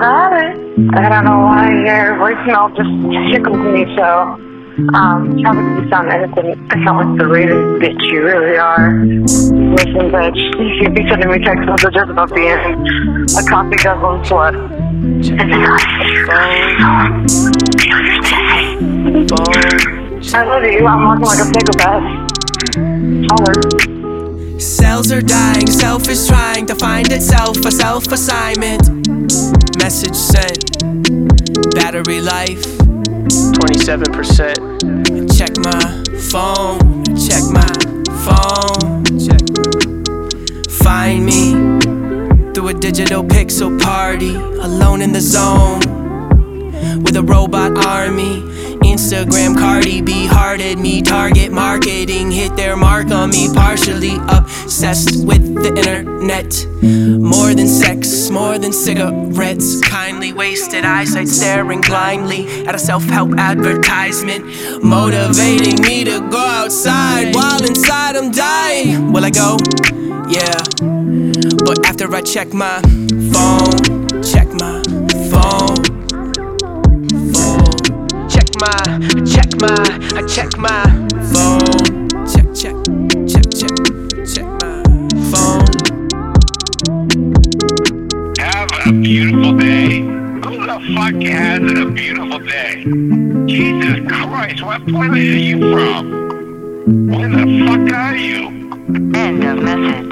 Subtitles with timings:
[0.00, 0.56] I've it.
[0.94, 2.88] I don't know why your voicemail just
[3.32, 4.38] tickled me so.
[4.94, 6.72] Um, probably you sound innocent.
[6.72, 9.04] I sound like the rated bitch you really are.
[9.04, 14.56] Listen, bitch, you could be sending me text messages about being a coffee guzzling slut.
[15.34, 16.48] I
[20.34, 20.86] I love you.
[20.86, 22.04] I'm walking like a psychopath.
[23.28, 24.58] Holler.
[24.58, 29.61] Cells are dying, self is trying to find itself, a self assignment.
[29.82, 30.78] Message sent,
[31.74, 35.36] battery life 27%.
[35.36, 35.80] Check my
[36.30, 37.66] phone, check my
[38.22, 39.02] phone.
[39.18, 39.42] Check.
[40.84, 41.54] Find me
[42.54, 45.80] through a digital pixel party, alone in the zone
[47.02, 48.44] with a robot army.
[49.02, 55.56] Instagram Cardi B hearted me, target marketing hit their mark on me, partially obsessed with
[55.56, 56.64] the internet.
[57.20, 63.32] More than sex, more than cigarettes, kindly wasted eyesight staring blindly at a self help
[63.38, 64.44] advertisement,
[64.84, 69.12] motivating me to go outside while inside I'm dying.
[69.12, 69.56] Will I go?
[70.30, 70.62] Yeah.
[71.66, 72.80] But after I check my
[73.32, 74.01] phone,
[79.04, 79.74] I check my,
[80.14, 80.82] I check my
[81.32, 82.08] phone.
[82.24, 82.76] Check, check,
[83.26, 83.74] check, check,
[84.24, 84.82] check my
[85.30, 85.66] phone.
[88.38, 90.00] Have a beautiful day.
[90.00, 92.84] Who the fuck has a beautiful day?
[93.46, 97.08] Jesus Christ, what planet are you from?
[97.08, 98.46] Where the fuck are you?
[99.16, 100.11] End of message.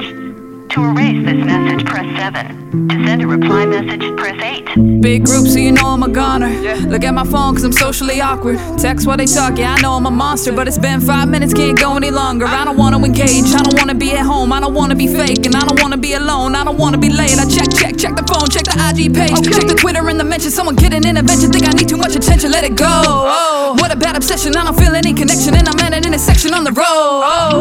[0.71, 2.87] To erase this message, press 7.
[2.87, 5.01] To send a reply message, press 8.
[5.01, 6.47] Big group, so you know I'm a goner.
[6.87, 8.57] Look at my phone, cause I'm socially awkward.
[8.79, 10.53] Text while they talk, yeah, I know I'm a monster.
[10.53, 12.45] But it's been five minutes, can't go any longer.
[12.45, 15.45] I don't wanna engage, I don't wanna be at home, I don't wanna be fake,
[15.45, 17.37] and I don't wanna be alone, I don't wanna be late.
[17.37, 20.23] I check, check, check the phone, check the IG page, check the Twitter and the
[20.23, 20.51] mention.
[20.51, 22.87] Someone get an intervention, think I need too much attention, let it go.
[22.87, 26.53] Oh, what a bad obsession, I don't feel any connection, and I'm at an intersection
[26.53, 26.85] on the road.
[26.87, 27.59] Oh,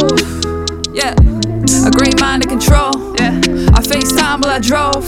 [0.95, 1.15] yeah.
[1.87, 2.91] A great mind to control.
[4.31, 4.37] Yeah.
[4.37, 5.05] I while I drove.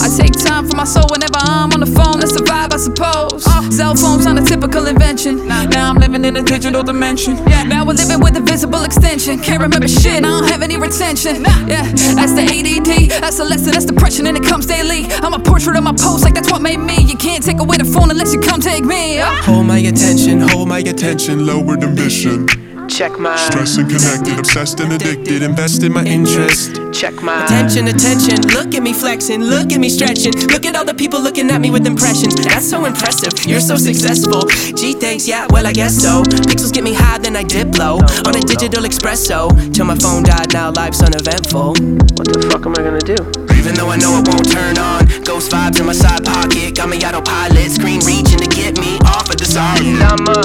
[0.00, 3.44] I take time for my soul whenever I'm on the phone to survive, I suppose.
[3.74, 5.46] Cell phones not a typical invention.
[5.46, 7.36] Now I'm living in a digital dimension.
[7.68, 9.38] Now we're living with a visible extension.
[9.40, 11.42] Can't remember shit, I don't have any retention.
[11.68, 11.82] Yeah,
[12.14, 15.06] that's the ADD, that's the lesson, that's depression, and it comes daily.
[15.22, 17.02] I'm a portrait of my post, like that's what made me.
[17.02, 19.18] You can't take away the phone unless you come take me.
[19.18, 21.46] Hold my attention, hold my attention.
[21.46, 22.46] Lowered ambition.
[22.88, 26.77] Check my stress and connected, obsessed and addicted, invest in my interest.
[26.92, 28.40] Check my attention, attention.
[28.48, 30.32] Look at me flexing, look at me stretching.
[30.48, 32.34] Look at all the people looking at me with impressions.
[32.34, 33.32] That's so impressive.
[33.46, 34.46] You're so successful.
[34.76, 36.22] Gee, thanks, yeah, well, I guess so.
[36.22, 37.98] Pixels get me high, then I dip low.
[38.26, 39.48] On a digital espresso.
[39.72, 41.74] Till my phone died, now life's uneventful.
[42.16, 43.16] What the fuck am I gonna do?
[43.54, 45.06] Even though I know it won't turn on.
[45.24, 46.76] Ghost vibes in my side pocket.
[46.76, 47.70] Got me autopilot.
[47.70, 50.00] Screen reaching to get me off of the solid.
[50.02, 50.40] I'm a,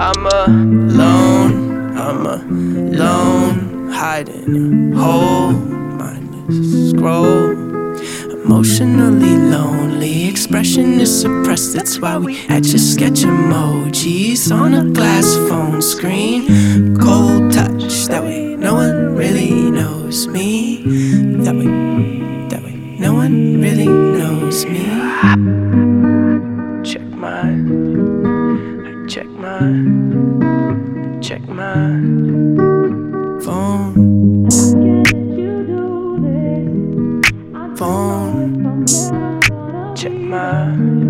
[0.00, 1.74] I'm a lone.
[1.96, 2.34] I'm a,
[2.94, 7.52] alone, hiding your whole mindless scroll.
[8.44, 11.72] Emotionally lonely, expression is suppressed.
[11.74, 16.96] That's why we had your sketch emojis on a glass phone screen.
[16.98, 20.82] Cold touch, that way no one really knows me.
[21.44, 21.68] That way,
[22.48, 24.84] that way, no one really knows me.
[26.82, 32.23] Check mine, check mine, check mine.
[37.84, 38.86] phone.
[39.94, 41.03] Check my.